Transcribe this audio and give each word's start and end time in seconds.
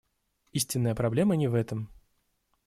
Истинная 0.51 0.95
проблема 0.95 1.35
не 1.35 1.47
в 1.47 1.53
этом. 1.53 1.87